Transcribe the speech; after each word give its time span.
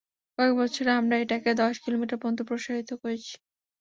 কয়েক 0.37 0.53
বছরে, 0.59 0.89
আমরা 0.99 1.15
এটাকে 1.17 1.49
দশ 1.61 1.75
কিলোমিটার 1.83 2.17
পর্যন্ত 2.19 2.39
প্রসারিত 2.49 2.89
করেছি। 3.01 3.33